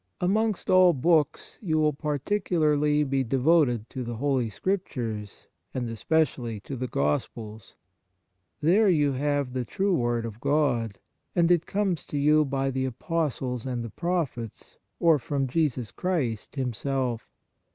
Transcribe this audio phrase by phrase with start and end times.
[0.19, 5.85] Amongst all books, you will partic ularly be devoted to the Holy Scrip 119 On
[5.85, 7.75] the Exercises of Piety tures and especially to the Gospels.
[8.61, 10.97] There you have the true word of God,
[11.35, 16.55] and it comes to you by the Apostles and the Prophets, or from Jesus Christ
[16.55, 17.29] Himself.